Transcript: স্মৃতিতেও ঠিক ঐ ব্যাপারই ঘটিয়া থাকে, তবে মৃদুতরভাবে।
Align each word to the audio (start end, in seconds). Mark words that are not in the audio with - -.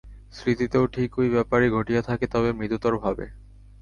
স্মৃতিতেও 0.33 0.85
ঠিক 0.87 1.09
ঐ 1.17 1.23
ব্যাপারই 1.29 1.69
ঘটিয়া 1.69 2.01
থাকে, 2.01 2.25
তবে 2.27 2.49
মৃদুতরভাবে। 2.53 3.25